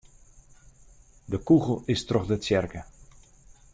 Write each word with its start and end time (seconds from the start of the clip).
De 1.31 1.37
kûgel 1.47 1.75
is 1.93 2.01
troch 2.07 2.27
de 2.29 2.37
tsjerke. 2.43 2.81